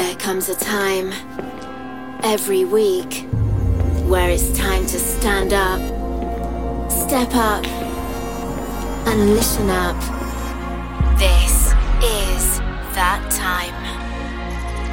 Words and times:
There 0.00 0.16
comes 0.16 0.48
a 0.48 0.54
time 0.54 1.12
every 2.24 2.64
week 2.64 3.26
where 4.08 4.30
it's 4.30 4.50
time 4.56 4.86
to 4.86 4.98
stand 4.98 5.52
up, 5.52 5.78
step 6.90 7.28
up, 7.34 7.66
and 9.06 9.34
listen 9.34 9.68
up. 9.68 10.00
This 11.18 11.66
is 12.00 12.60
that 12.96 13.20
time. 13.30 13.76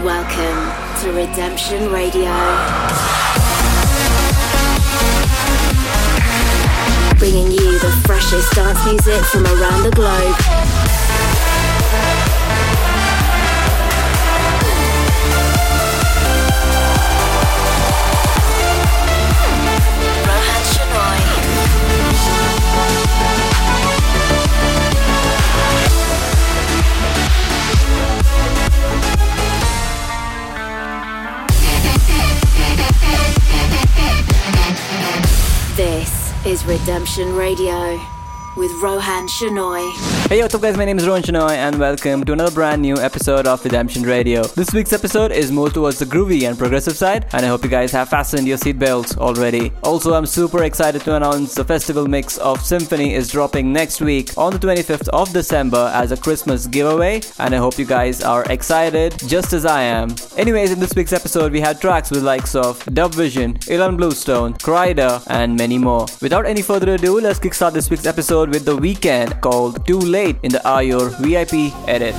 Welcome 0.03 0.59
to 0.99 1.13
Redemption 1.13 1.89
Radio. 1.89 2.35
Bringing 7.17 7.53
you 7.53 7.79
the 7.79 8.01
freshest 8.05 8.51
dance 8.51 8.85
music 8.85 9.23
from 9.27 9.45
around 9.45 9.83
the 9.83 9.91
globe. 9.91 10.86
Is 36.47 36.65
Redemption 36.65 37.35
Radio 37.35 37.99
with 38.57 38.71
Rohan 38.81 39.27
Shenoy. 39.27 39.91
Hey, 40.27 40.41
what's 40.41 40.55
up, 40.55 40.61
guys? 40.61 40.75
My 40.75 40.83
name 40.83 40.97
is 40.97 41.07
Rohan 41.07 41.21
Shenoy, 41.21 41.51
and 41.51 41.79
welcome 41.79 42.25
to 42.25 42.33
another 42.33 42.51
brand 42.51 42.81
new 42.81 42.97
episode 42.97 43.45
of 43.45 43.63
Redemption 43.63 44.01
Radio. 44.01 44.43
This 44.43 44.73
week's 44.73 44.93
episode 44.93 45.31
is 45.31 45.51
more 45.51 45.69
towards 45.69 45.99
the 45.99 46.05
groovy 46.05 46.47
and 46.47 46.57
progressive 46.57 46.97
side, 46.97 47.27
and 47.33 47.45
I 47.45 47.49
hope 47.49 47.63
you 47.63 47.69
guys 47.69 47.91
have 47.91 48.09
fastened 48.09 48.47
your 48.47 48.57
seatbelts 48.57 49.17
already. 49.19 49.71
Also, 49.83 50.15
I'm 50.15 50.25
super 50.25 50.63
excited 50.63 51.03
to 51.03 51.15
announce 51.15 51.53
the 51.53 51.63
festival 51.63 52.07
mix 52.07 52.39
of 52.39 52.59
Symphony 52.61 53.13
is 53.13 53.29
dropping 53.31 53.71
next 53.71 54.01
week 54.01 54.35
on 54.37 54.51
the 54.53 54.59
25th 54.59 55.07
of 55.09 55.31
December 55.31 55.91
as 55.93 56.11
a 56.11 56.17
Christmas 56.17 56.65
giveaway, 56.65 57.21
and 57.37 57.53
I 57.53 57.59
hope 57.59 57.77
you 57.77 57.85
guys 57.85 58.23
are 58.23 58.43
excited 58.45 59.13
just 59.27 59.53
as 59.53 59.65
I 59.65 59.83
am. 59.83 60.15
Anyways, 60.35 60.71
in 60.71 60.79
this 60.79 60.95
week's 60.95 61.13
episode, 61.13 61.51
we 61.51 61.61
had 61.61 61.79
tracks 61.79 62.09
with 62.09 62.23
likes 62.23 62.55
of 62.55 62.83
Dub 62.93 63.13
Vision, 63.13 63.53
Bluestone, 63.67 64.55
Kryder, 64.55 65.23
and 65.27 65.55
many 65.55 65.77
more. 65.77 66.07
Without 66.23 66.47
any 66.47 66.63
further 66.63 66.95
ado, 66.95 67.19
let's 67.21 67.39
kickstart 67.39 67.73
this 67.73 67.91
week's 67.91 68.07
episode 68.07 68.46
episode 68.47 68.53
with 68.53 68.65
The 68.65 68.77
Weeknd 68.77 69.41
called 69.41 69.85
Too 69.85 69.99
Late 69.99 70.37
in 70.43 70.51
the 70.51 70.59
Ayur 70.59 71.11
VIP 71.19 71.73
edit. 71.87 72.15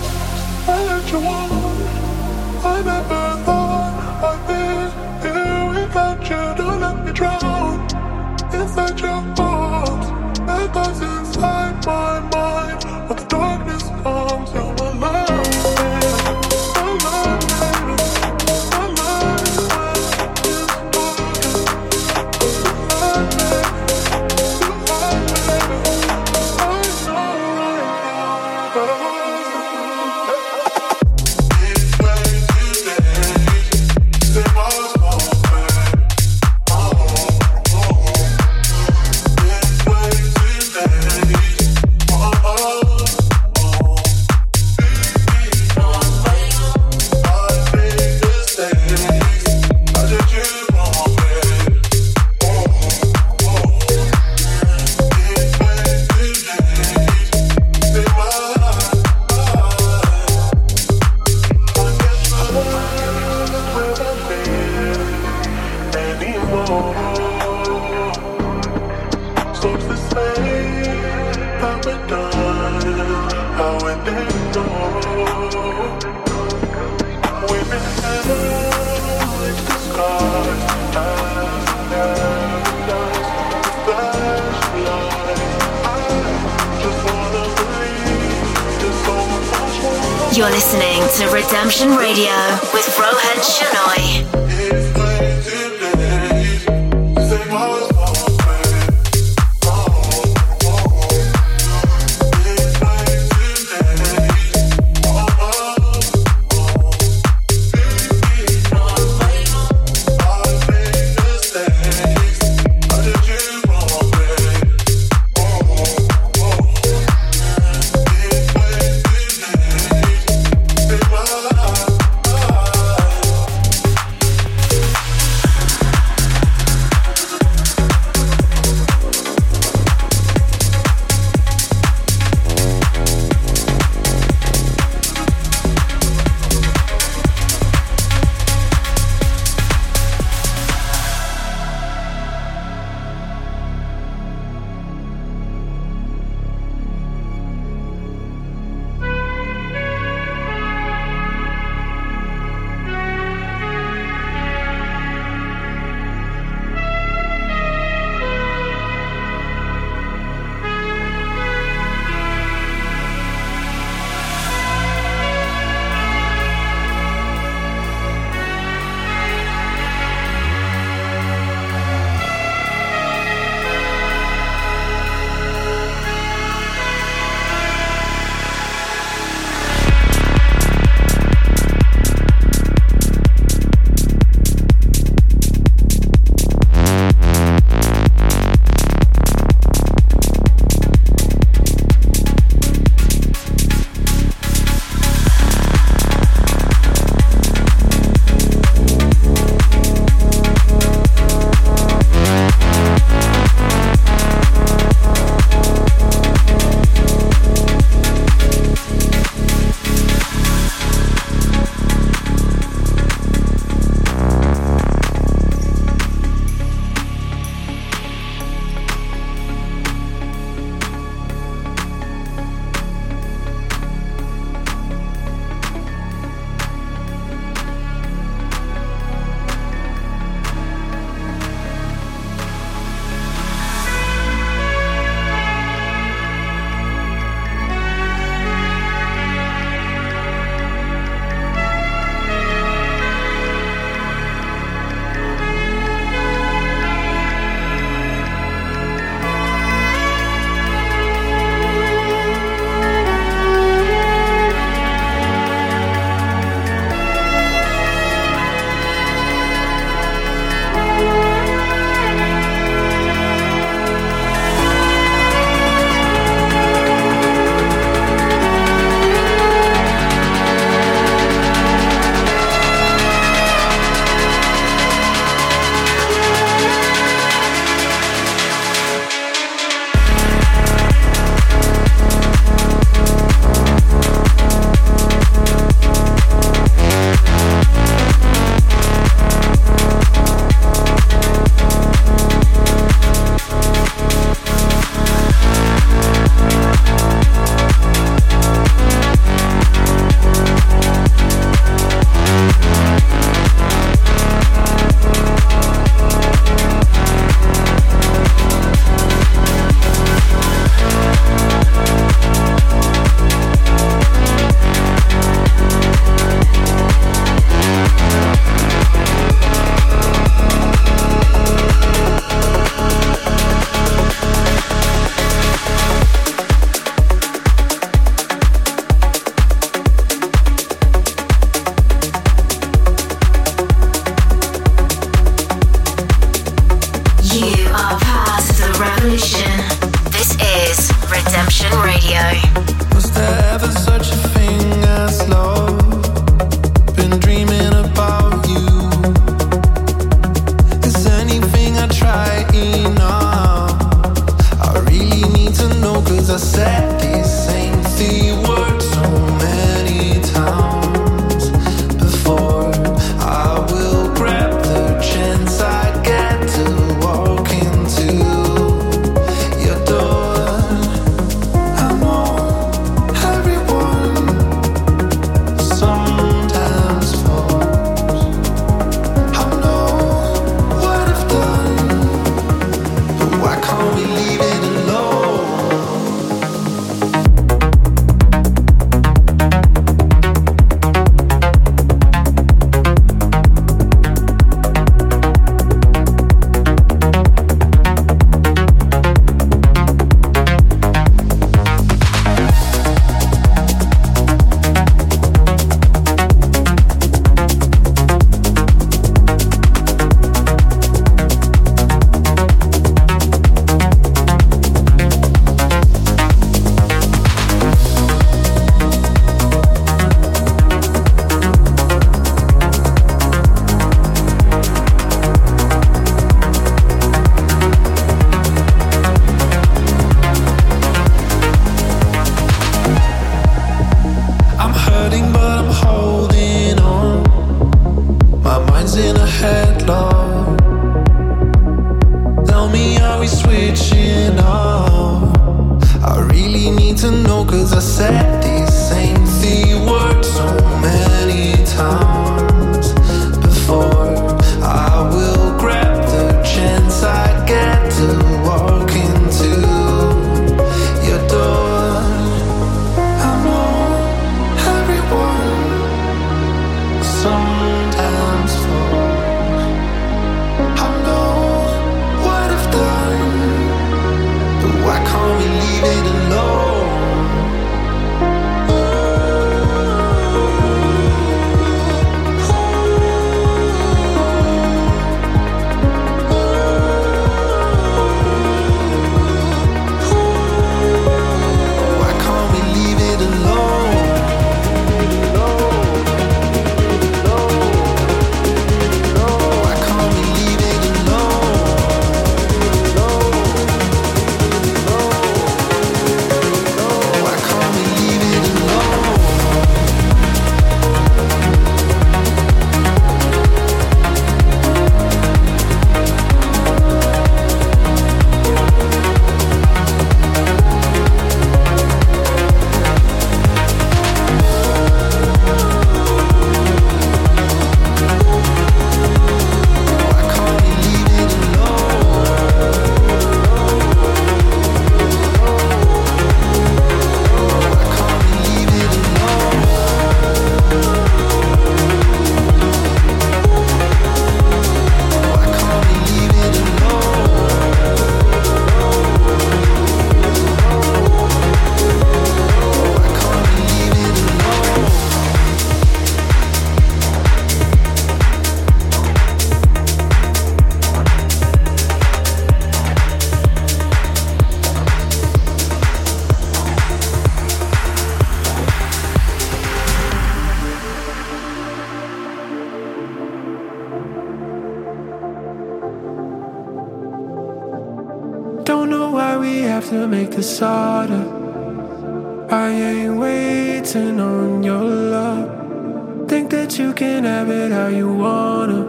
on 584.29 584.63
your 584.63 584.85
love. 584.85 586.29
Think 586.29 586.51
that 586.51 586.79
you 586.79 586.93
can 586.93 587.25
have 587.25 587.51
it 587.51 587.71
how 587.73 587.89
you 587.89 588.09
wanna. 588.13 588.83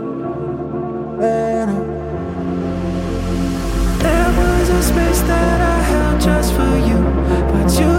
wanna. 1.22 1.79
There 4.03 4.29
was 4.39 4.69
a 4.79 4.81
space 4.91 5.22
that 5.31 5.60
I 5.75 5.77
held 5.91 6.22
just 6.22 6.53
for 6.53 6.74
you, 6.89 7.00
but 7.51 7.79
you. 7.79 7.99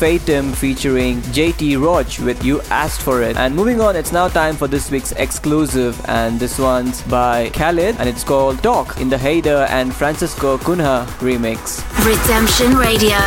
Fatum 0.00 0.54
featuring 0.56 1.20
JT 1.36 1.78
Roach 1.78 2.20
with 2.20 2.42
You 2.42 2.62
Asked 2.70 3.02
For 3.02 3.20
It. 3.22 3.36
And 3.36 3.54
moving 3.54 3.82
on, 3.82 3.96
it's 3.96 4.12
now 4.12 4.28
time 4.28 4.56
for 4.56 4.66
this 4.66 4.90
week's 4.90 5.12
exclusive, 5.12 6.00
and 6.08 6.40
this 6.40 6.58
one's 6.58 7.02
by 7.02 7.50
Khalid, 7.50 7.96
and 7.98 8.08
it's 8.08 8.24
called 8.24 8.62
Talk 8.62 8.98
in 8.98 9.10
the 9.10 9.16
Hader 9.16 9.68
and 9.68 9.94
Francisco 9.94 10.56
Kunha 10.56 11.04
remix. 11.20 11.84
Redemption 12.06 12.78
Radio 12.78 13.18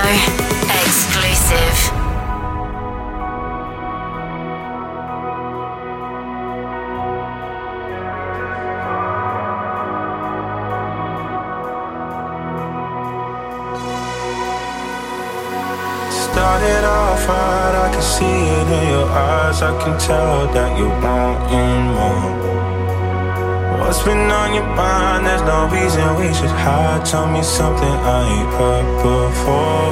exclusive. 0.82 1.93
saying 26.04 26.18
we 26.18 26.34
should 26.34 26.50
hide. 26.50 27.06
Tell 27.06 27.28
me 27.28 27.42
something 27.44 27.88
I 27.88 28.22
ain't 28.36 28.50
heard 28.58 28.86
before. 28.98 29.92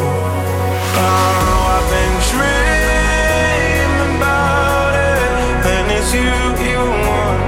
Oh, 0.98 1.76
I've 1.76 1.88
been 1.94 2.16
dreaming 2.32 3.94
about 4.16 4.94
it, 4.96 5.66
and 5.74 5.86
it's 5.98 6.12
you 6.14 6.36
you 6.68 6.82
want. 7.08 7.42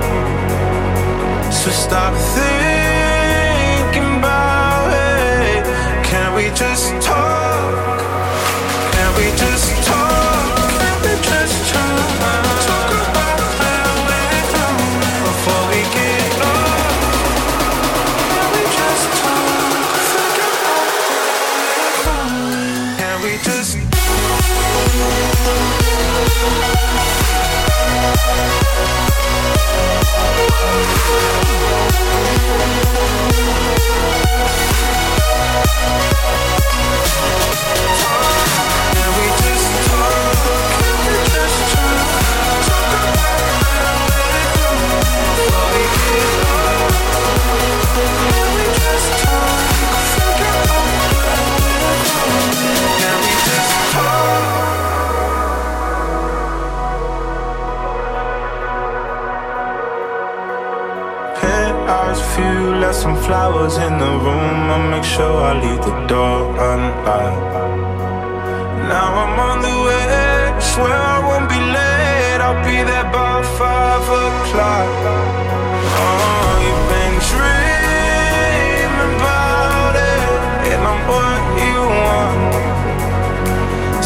So 1.54 1.70
stop 1.72 2.14
thinking. 2.16 2.63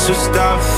Just 0.07 0.23
stop. 0.23 0.76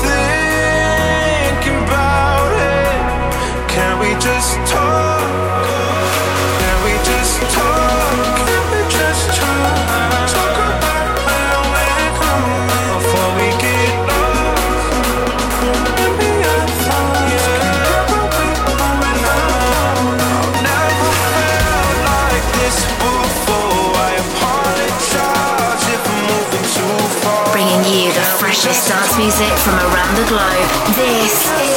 music 29.30 29.56
from 29.58 29.74
around 29.74 30.16
the 30.16 30.26
globe. 30.26 30.96
This 30.96 31.69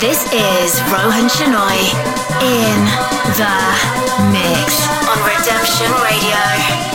This 0.00 0.24
is 0.32 0.80
Rohan 0.90 1.28
Shenoy 1.28 1.76
in 2.40 2.80
the 3.36 4.32
mix 4.32 4.88
on 5.06 5.18
Redemption 5.28 5.92
Radio. 6.02 6.89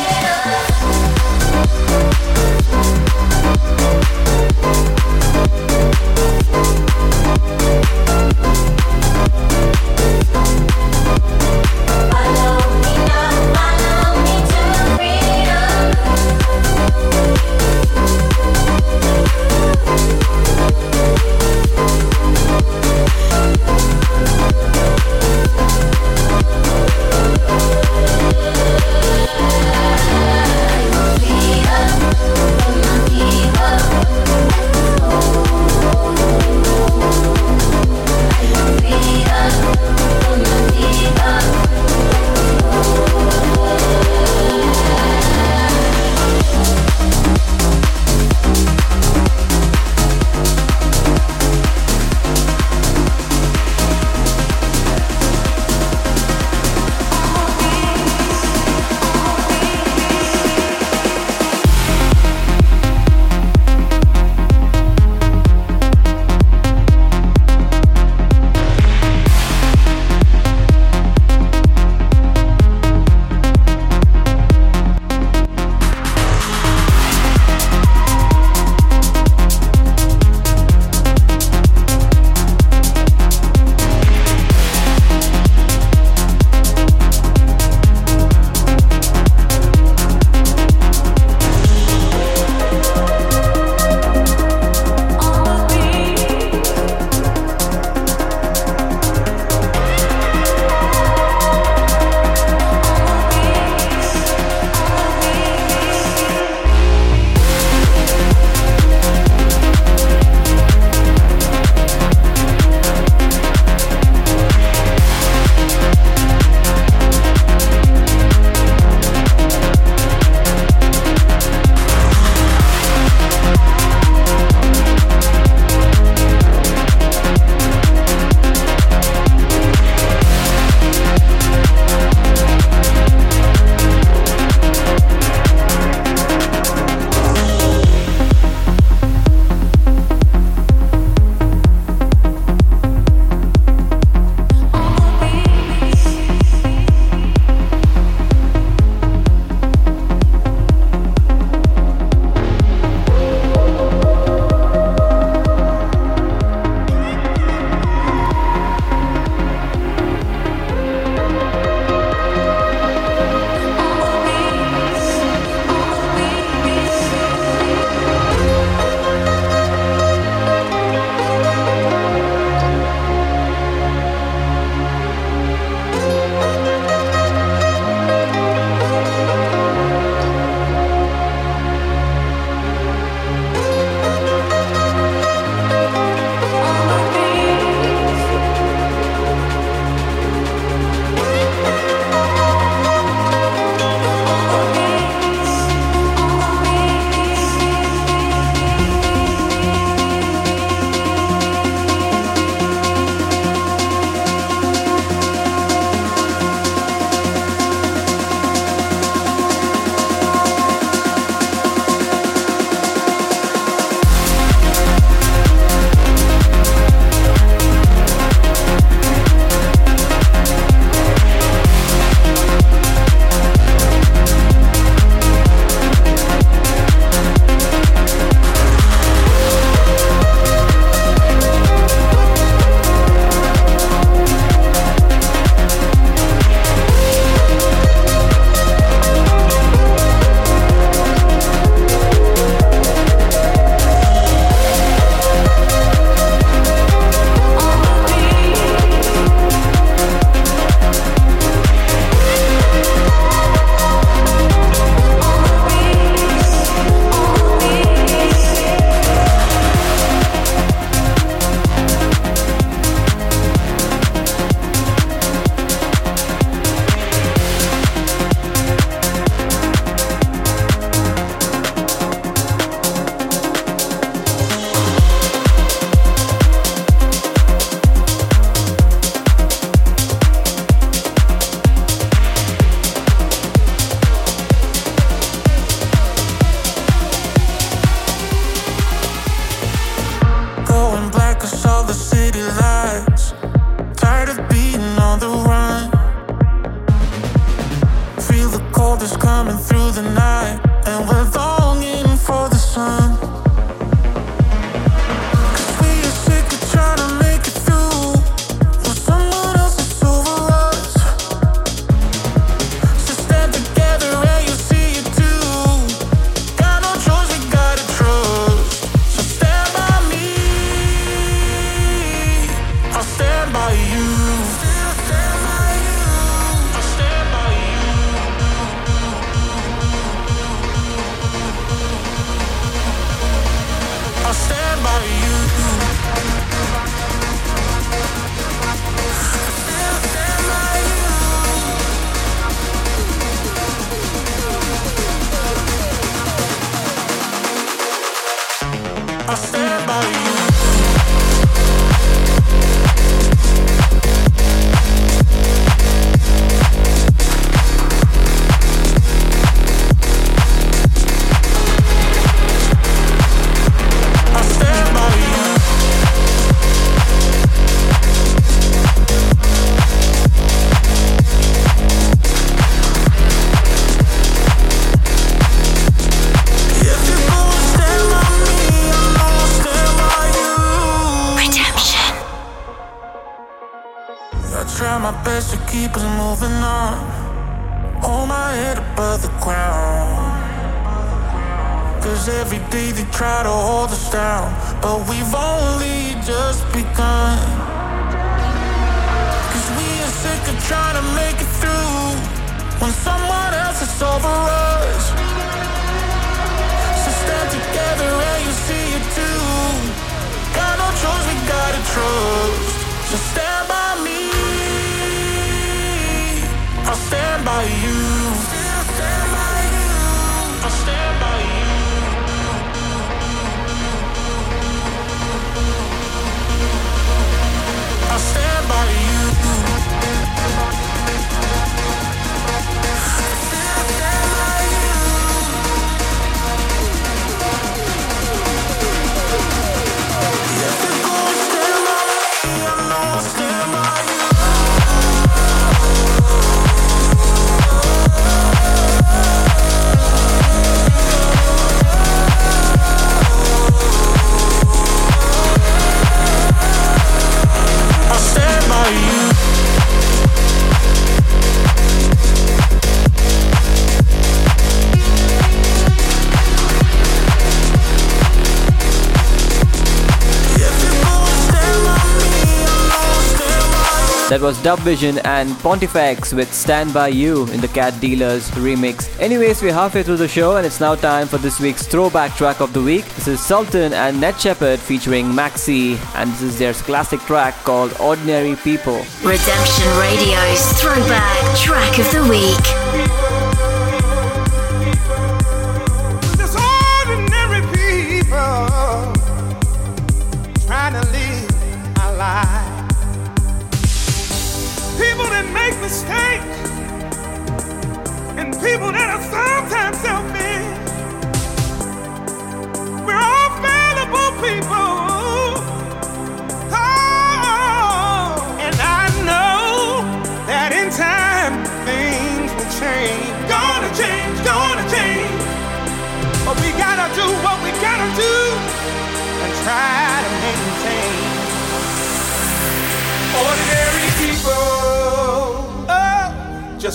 was 474.46 474.58
Dubvision 474.60 475.20
and 475.26 475.58
Pontifex 475.62 476.32
with 476.32 476.54
Stand 476.54 476.94
By 476.94 477.08
You 477.08 477.48
in 477.50 477.62
the 477.62 477.68
Cat 477.68 478.00
Dealers 478.00 478.52
remix. 478.52 479.10
Anyways, 479.20 479.64
we're 479.64 479.74
halfway 479.74 480.04
through 480.04 480.18
the 480.18 480.28
show 480.28 480.58
and 480.58 480.68
it's 480.68 480.80
now 480.80 480.94
time 480.94 481.26
for 481.26 481.40
this 481.40 481.60
week's 481.60 481.88
throwback 481.88 482.36
track 482.36 482.60
of 482.62 482.72
the 482.72 482.80
week. 482.80 483.06
This 483.16 483.28
is 483.28 483.40
Sultan 483.40 483.92
and 483.94 484.22
Ned 484.22 484.40
Shepard 484.40 484.80
featuring 484.80 485.26
Maxi, 485.26 485.98
and 486.16 486.30
this 486.34 486.44
is 486.44 486.60
their 486.60 486.74
classic 486.74 487.22
track 487.22 487.56
called 487.64 488.00
Ordinary 488.00 488.56
People. 488.58 489.04
Redemption 489.24 489.90
Radio's 489.98 490.74
throwback 490.80 491.58
track 491.58 491.98
of 491.98 492.12
the 492.12 492.30
week. 492.30 493.05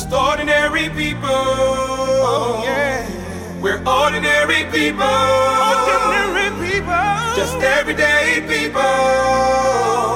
Just 0.01 0.15
ordinary 0.15 0.89
people. 0.89 1.29
Oh, 1.29 2.63
yeah. 2.65 3.05
We're 3.61 3.83
ordinary 3.87 4.65
people. 4.73 5.05
Ordinary 5.05 6.49
people. 6.57 7.37
Just 7.37 7.57
everyday 7.61 8.41
people. 8.49 8.81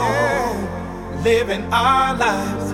Yeah. 0.08 1.20
Living 1.22 1.70
our 1.70 2.16
lives. 2.16 2.72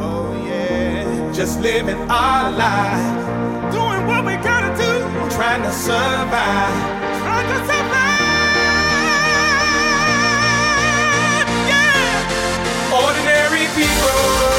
Oh, 0.00 0.30
yeah. 0.46 1.32
Just 1.32 1.58
living 1.58 1.98
our 2.08 2.52
lives. 2.52 3.74
Doing 3.74 4.06
what 4.06 4.24
we 4.24 4.36
gotta 4.36 4.70
do. 4.76 5.02
Trying 5.34 5.64
to 5.64 5.72
survive. 5.72 6.78
Trying 7.24 7.48
to 7.54 7.58
survive. 7.66 8.54
Yeah. 11.66 13.02
Ordinary 13.02 13.66
people. 13.74 14.55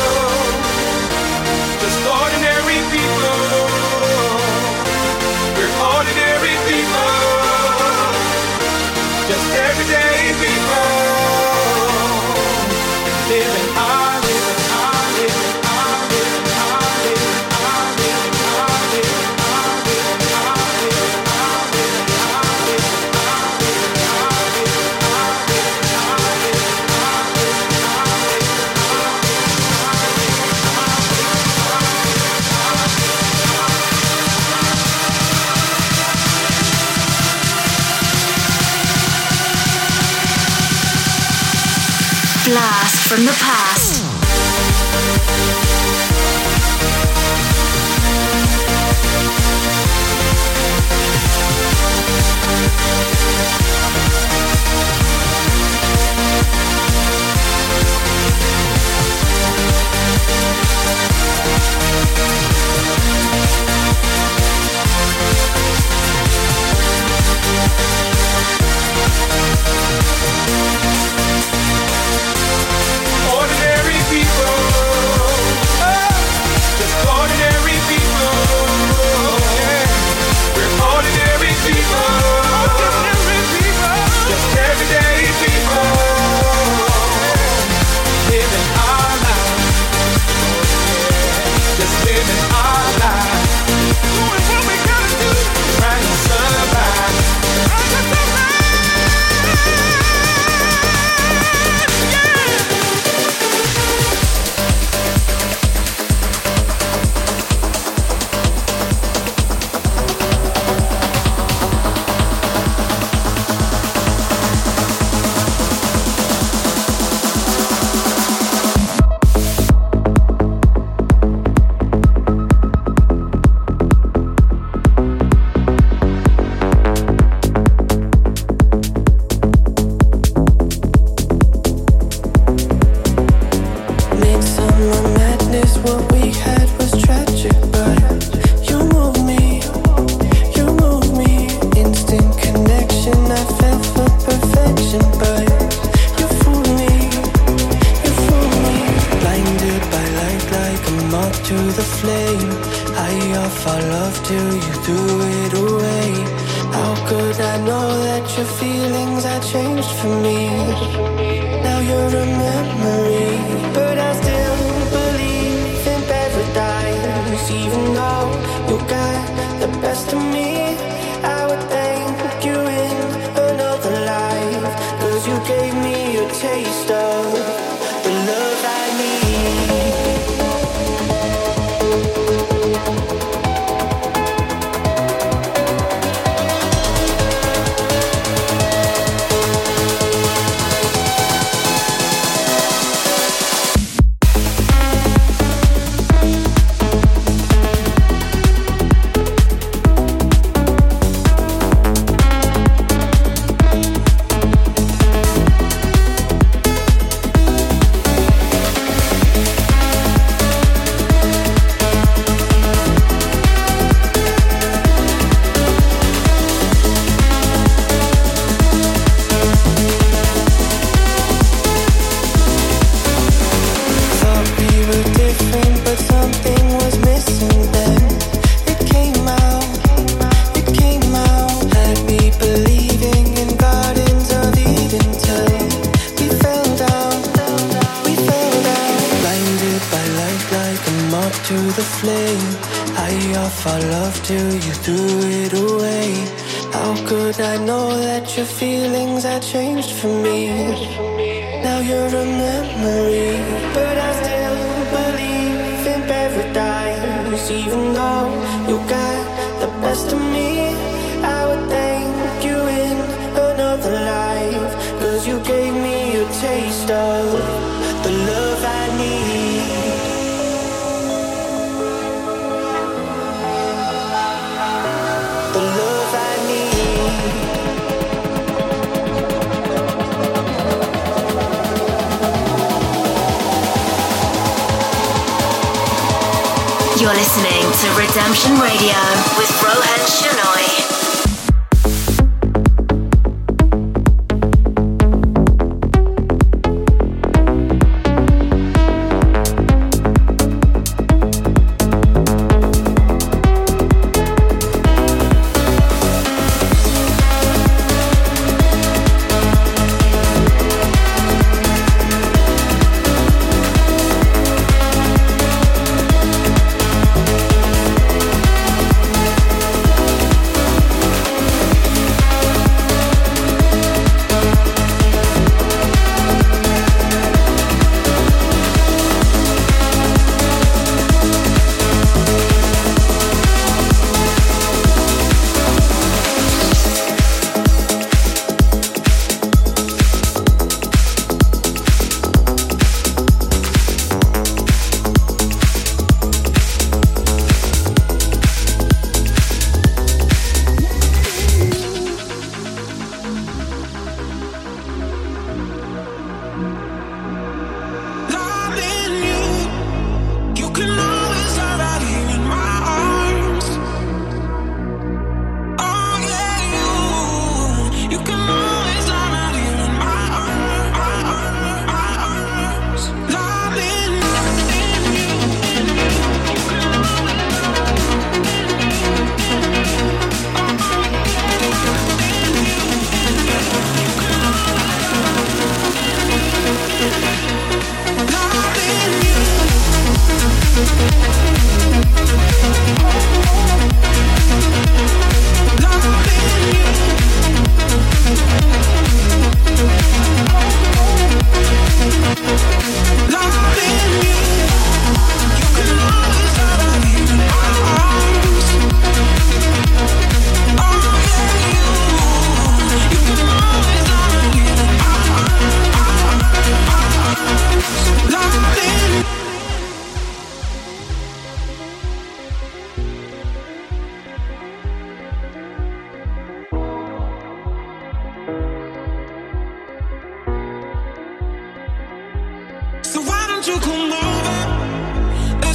From 43.17 43.25
the 43.25 43.31
past. 43.31 43.56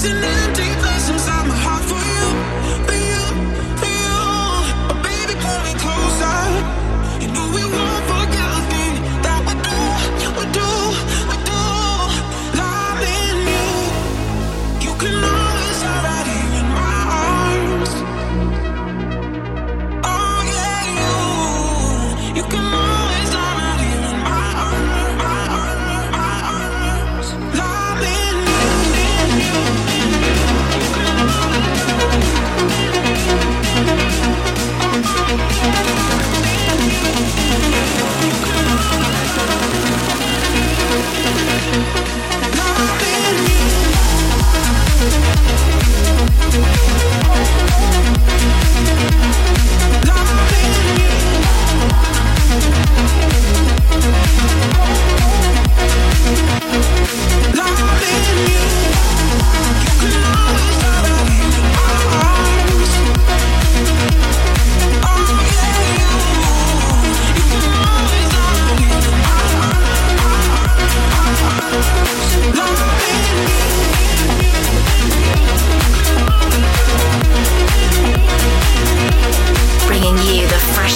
an 0.04 0.24
empty 0.24 0.71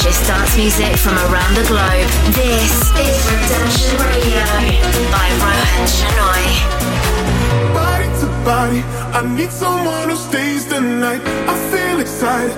freshest 0.06 0.28
dance 0.28 0.56
music 0.56 0.96
from 0.96 1.14
around 1.14 1.54
the 1.54 1.64
globe. 1.66 2.08
This 2.34 2.72
is 2.94 3.16
Redemption 3.30 3.98
Radio 4.06 4.44
by 5.10 5.26
Rohan 5.42 5.86
Chenoy. 5.94 6.46
Body 7.74 8.08
to 8.20 8.26
body, 8.44 8.80
I 9.12 9.22
need 9.36 9.50
someone 9.50 10.10
who 10.10 10.16
stays 10.16 10.66
the 10.66 10.80
night. 10.80 11.22
I 11.48 11.54
feel 11.70 12.00
excited. 12.00 12.56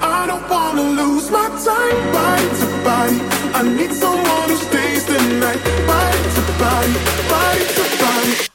I 0.00 0.26
don't 0.26 0.48
wanna 0.48 0.82
lose 0.82 1.30
my 1.30 1.48
time. 1.68 1.96
Body 2.12 2.48
to 2.60 2.66
body, 2.84 3.18
I 3.54 3.62
need 3.62 3.92
someone 3.92 4.48
who 4.48 4.56
stays 4.56 5.04
the 5.04 5.20
night. 5.40 5.60
Body 5.86 6.20
to 6.36 6.42
body, 6.58 6.94
body 7.28 7.64
to 7.76 7.84
body. 8.00 8.45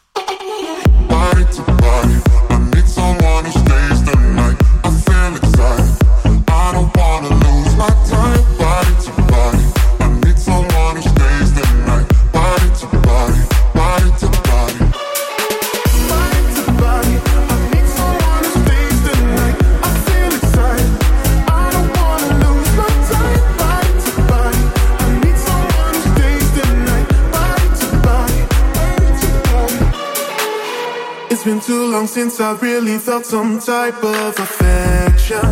long 32.01 32.07
since 32.07 32.39
I 32.39 32.53
really 32.53 32.97
felt 32.97 33.27
some 33.27 33.59
type 33.59 34.03
of 34.03 34.39
affection. 34.39 35.51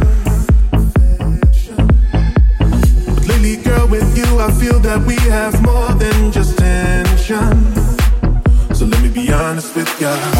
But 3.15 3.27
lately, 3.27 3.57
girl, 3.57 3.87
with 3.87 4.17
you, 4.17 4.39
I 4.39 4.51
feel 4.53 4.79
that 4.79 5.05
we 5.05 5.15
have 5.29 5.61
more 5.61 5.93
than 5.93 6.31
just 6.31 6.57
tension. 6.57 7.53
So 8.73 8.85
let 8.85 8.99
me 9.03 9.09
be 9.09 9.31
honest 9.31 9.75
with 9.75 10.01
you. 10.01 10.38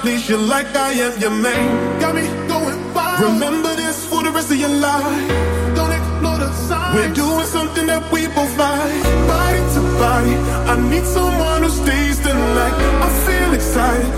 please 0.00 0.28
you 0.28 0.36
like 0.36 0.74
I 0.74 0.92
am 0.92 1.20
your 1.20 1.30
man. 1.30 2.00
Got 2.00 2.14
me 2.14 2.26
going 2.48 2.80
wild. 2.94 3.20
Remember 3.20 3.74
this 3.76 4.04
for 4.08 4.22
the 4.22 4.30
rest 4.30 4.50
of 4.50 4.56
your 4.56 4.74
life. 4.88 5.28
Don't 5.76 5.92
ignore 5.92 6.38
the 6.38 6.50
signs. 6.52 6.94
We're 6.96 7.14
doing 7.14 7.46
something 7.46 7.86
that 7.86 8.02
we 8.12 8.26
both 8.28 8.56
like. 8.56 9.02
Body 9.28 9.62
to 9.74 9.82
body, 10.00 10.34
I 10.72 10.74
need 10.90 11.04
someone 11.04 11.62
who 11.62 11.70
stays 11.70 12.18
the 12.20 12.32
night. 12.32 12.76
I 13.06 13.08
feel 13.26 13.52
excited. 13.52 14.12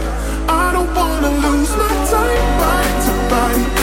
I 0.49 0.73
don't 0.73 0.93
wanna 0.95 1.31
lose 1.47 1.71
my 1.83 1.93
time. 2.13 2.43
Body 2.63 2.93
to 3.07 3.13
body. 3.35 3.82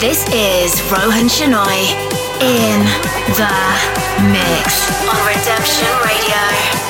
This 0.00 0.24
is 0.32 0.80
Rohan 0.90 1.28
Chenoy 1.28 1.92
in 2.40 2.80
the 3.36 4.32
mix 4.32 4.88
on 5.06 5.26
Redemption 5.26 5.92
Radio. 6.02 6.89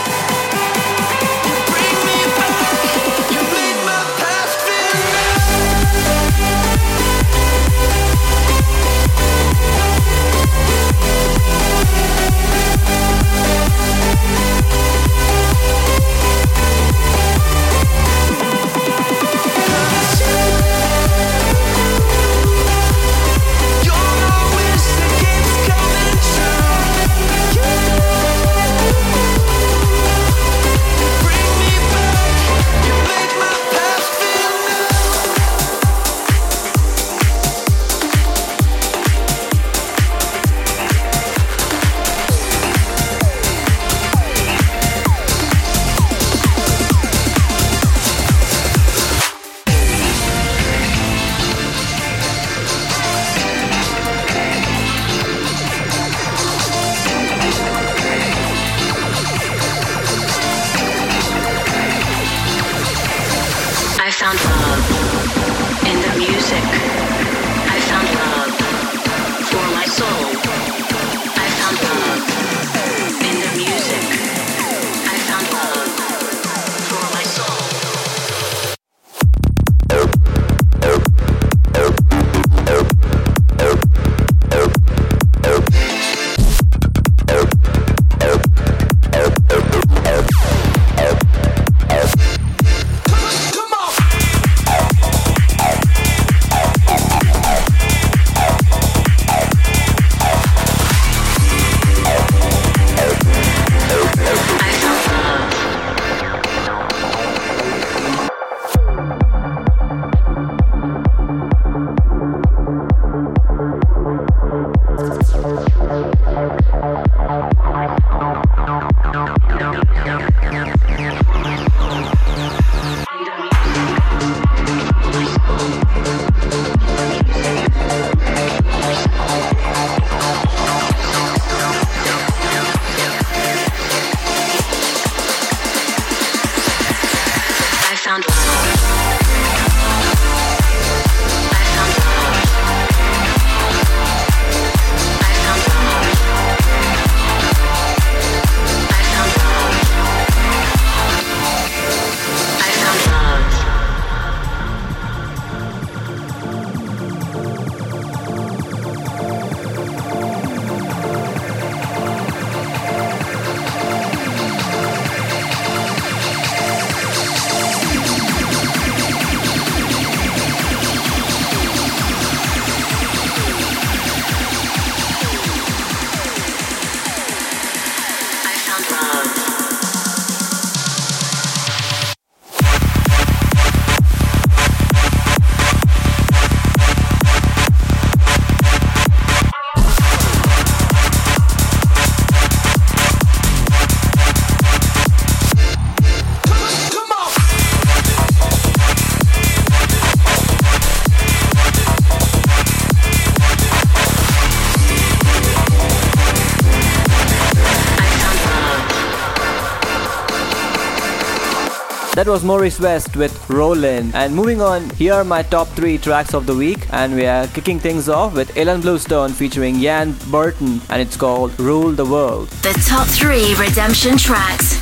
That 212.21 212.29
was 212.29 212.45
Maurice 212.45 212.79
West 212.79 213.17
with 213.17 213.33
Rollin. 213.49 214.13
And 214.13 214.35
moving 214.35 214.61
on, 214.61 214.91
here 214.91 215.15
are 215.15 215.25
my 215.25 215.43
top 215.43 215.69
three 215.69 215.97
tracks 215.97 216.35
of 216.35 216.45
the 216.45 216.55
week, 216.55 216.87
and 216.93 217.15
we 217.15 217.25
are 217.25 217.47
kicking 217.47 217.79
things 217.79 218.11
off 218.11 218.35
with 218.35 218.55
Ilan 218.57 218.83
Bluestone 218.83 219.33
featuring 219.33 219.81
Jan 219.81 220.15
Burton, 220.31 220.83
and 220.91 221.01
it's 221.01 221.17
called 221.17 221.59
Rule 221.59 221.93
the 221.93 222.05
World. 222.05 222.49
The 222.61 222.75
top 222.87 223.07
three 223.07 223.55
redemption 223.55 224.19
tracks 224.19 224.80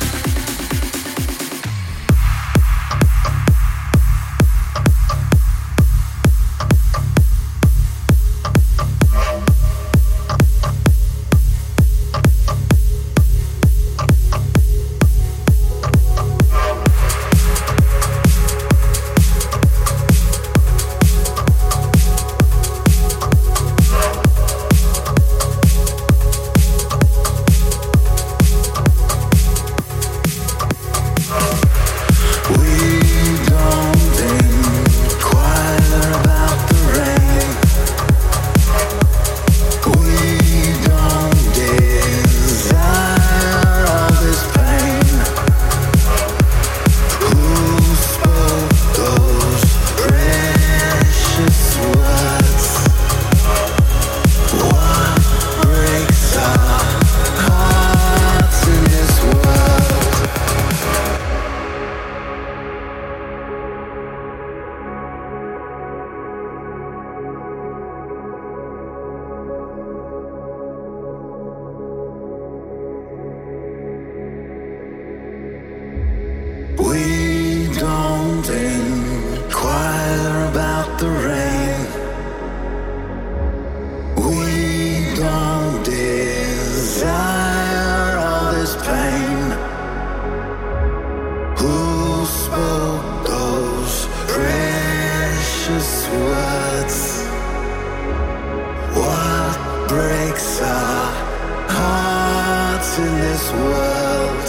in 102.99 103.13
this 103.25 103.45
world. 103.51 104.47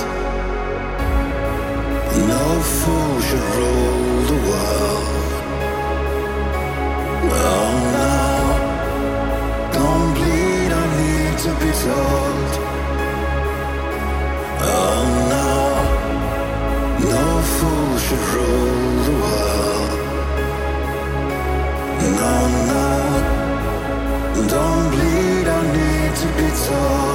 No 2.33 2.45
fool 2.77 3.15
should 3.27 3.49
rule 3.59 4.23
the 4.31 4.39
world. 4.49 5.33
Oh 7.53 7.71
no, 7.97 8.15
don't 9.77 10.11
bleed, 10.17 10.71
I 10.81 10.85
need 11.01 11.35
to 11.45 11.51
be 11.63 11.71
told. 11.85 12.51
Oh 14.75 15.03
no, 15.33 15.51
no 17.15 17.27
fool 17.55 17.93
should 18.05 18.25
rule 18.35 18.95
the 19.09 19.15
world. 19.23 19.93
No, 22.21 22.35
no, 22.71 22.89
don't 24.55 24.87
bleed, 24.95 25.47
I 25.59 25.61
need 25.77 26.13
to 26.23 26.29
be 26.39 26.49
told. 26.67 27.10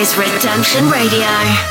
Is 0.00 0.16
Redemption 0.16 0.88
Radio. 0.88 1.69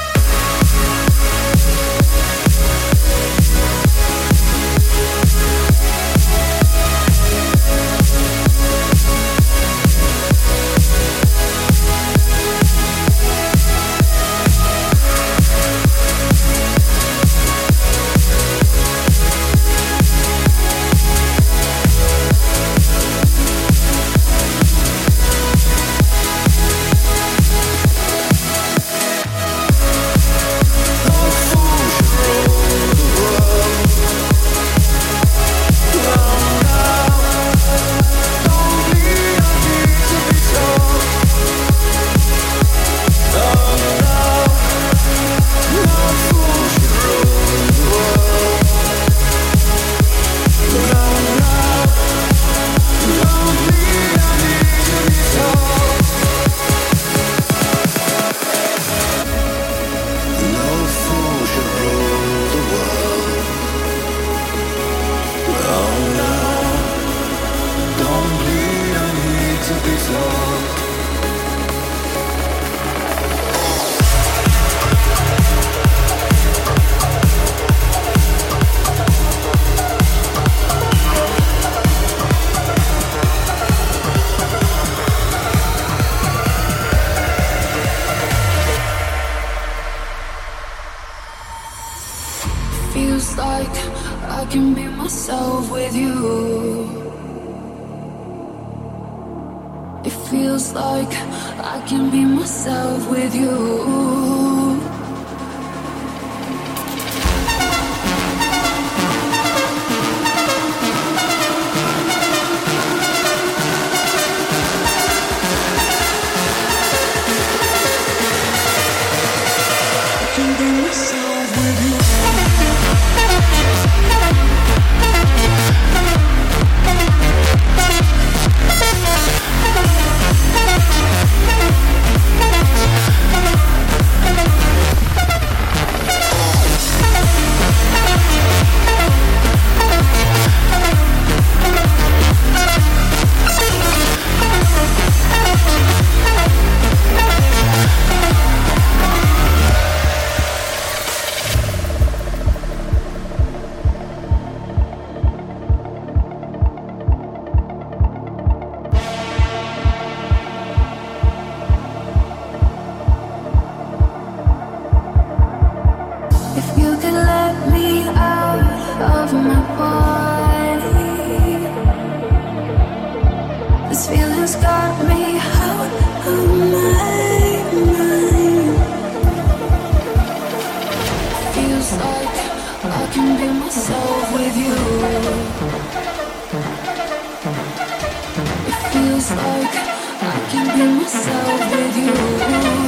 Myself 191.20 191.72
with 191.72 192.74
you. 192.74 192.79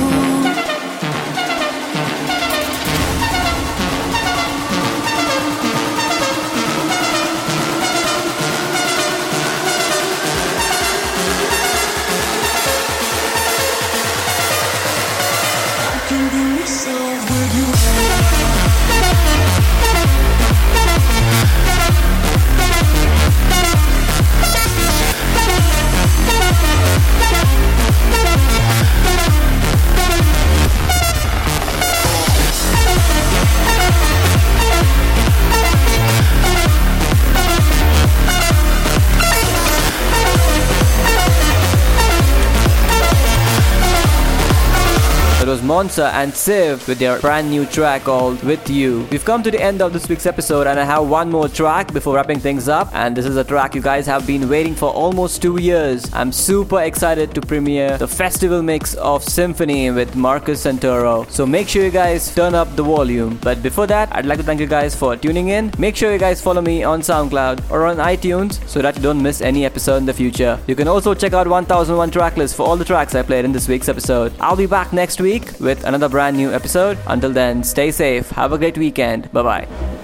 Monza 45.72 46.08
and 46.08 46.34
Siv 46.34 46.86
with 46.86 47.00
their 47.00 47.18
brand 47.22 47.50
new 47.50 47.66
track 47.66 48.02
called 48.04 48.44
With 48.44 48.70
You. 48.70 49.08
We've 49.10 49.24
come 49.24 49.42
to 49.42 49.50
the 49.50 49.62
end 49.62 49.82
of 49.82 49.94
this 49.94 50.10
week's 50.10 50.26
episode 50.26 50.68
and 50.68 50.78
I 50.78 50.84
have 50.84 51.08
one 51.08 51.30
more 51.32 51.48
track 51.48 51.94
before 51.94 52.16
wrapping 52.16 52.42
things 52.42 52.68
up 52.68 52.94
and 52.94 53.16
this 53.16 53.26
is 53.26 53.38
a 53.38 53.44
track 53.46 53.74
you 53.74 53.82
guys 53.82 54.06
have 54.06 54.28
been 54.28 54.50
waiting 54.50 54.76
for 54.76 54.90
almost 54.90 55.42
two 55.42 55.62
years. 55.62 56.14
I'm 56.14 56.34
super 56.34 56.82
excited 56.82 57.34
to 57.36 57.40
premiere 57.40 57.98
the 57.98 58.06
festival 58.06 58.62
mix 58.62 58.96
of 58.96 59.24
Symphony 59.24 59.92
with 59.92 60.14
Marcus 60.14 60.66
Santoro. 60.66 61.32
So 61.32 61.46
make 61.46 61.70
sure 61.70 61.86
you 61.86 61.90
guys 61.90 62.36
turn 62.36 62.54
up 62.54 62.76
the 62.76 62.84
volume. 62.84 63.40
But 63.42 63.64
before 63.64 63.88
that, 63.88 64.14
I'd 64.14 64.26
like 64.26 64.40
to 64.40 64.44
thank 64.44 64.60
you 64.60 64.68
guys 64.68 64.94
for 64.94 65.16
tuning 65.16 65.48
in. 65.48 65.72
Make 65.78 65.96
sure 65.96 66.12
you 66.12 66.20
guys 66.20 66.42
follow 66.42 66.62
me 66.62 66.84
on 66.84 67.00
SoundCloud 67.00 67.72
or 67.72 67.86
on 67.86 67.96
iTunes 67.96 68.60
so 68.68 68.82
that 68.82 68.98
you 68.98 69.02
don't 69.02 69.24
miss 69.24 69.40
any 69.40 69.64
episode 69.64 70.00
in 70.04 70.06
the 70.06 70.14
future. 70.14 70.60
You 70.68 70.76
can 70.76 70.90
also 70.90 71.14
check 71.14 71.32
out 71.32 71.48
1001 71.48 72.12
tracklist 72.12 72.56
for 72.56 72.64
all 72.64 72.76
the 72.76 72.84
tracks 72.84 73.16
I 73.16 73.22
played 73.22 73.46
in 73.46 73.54
this 73.54 73.70
week's 73.70 73.88
episode. 73.88 74.34
I'll 74.42 74.58
be 74.58 74.66
back 74.66 74.92
next 74.92 75.22
week 75.22 75.61
with 75.62 75.84
another 75.86 76.10
brand 76.10 76.36
new 76.36 76.52
episode. 76.52 76.98
Until 77.08 77.32
then, 77.32 77.64
stay 77.64 77.92
safe. 77.92 78.30
Have 78.32 78.52
a 78.52 78.58
great 78.58 78.78
weekend. 78.78 79.32
Bye 79.32 79.44
bye. 79.44 80.01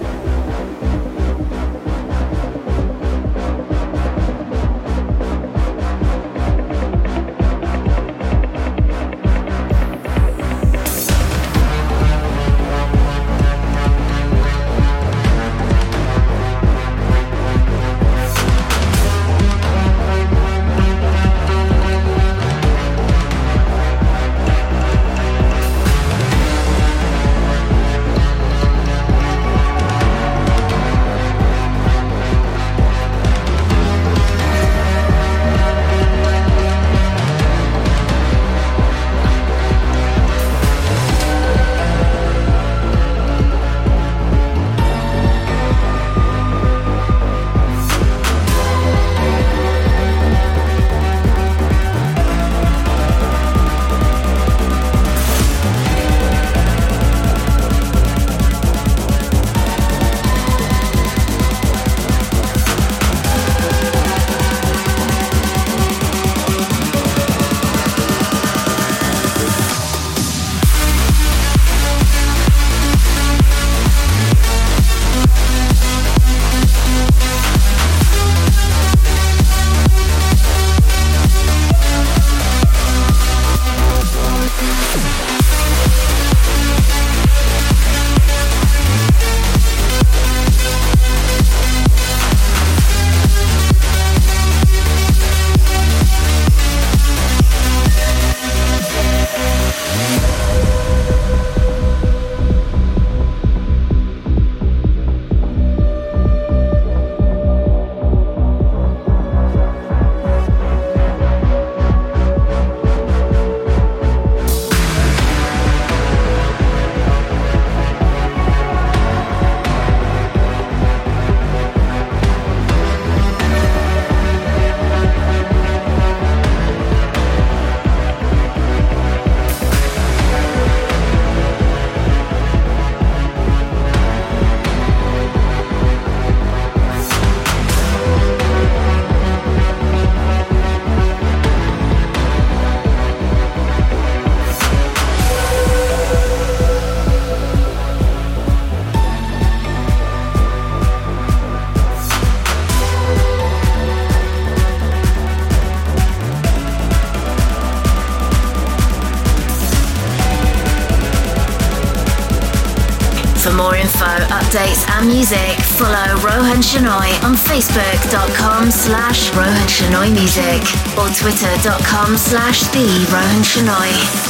Music, 165.08 165.58
follow 165.78 166.20
Rohan 166.20 166.60
Shanoy 166.60 167.24
on 167.24 167.34
facebook.com 167.34 168.70
slash 168.70 169.34
Rohan 169.34 169.66
Shanoy 169.66 170.12
Music 170.12 170.62
or 170.98 171.08
twitter.com 171.08 172.16
slash 172.18 172.62
the 172.68 173.06
Rohan 173.10 173.42
Shanoy. 173.42 174.27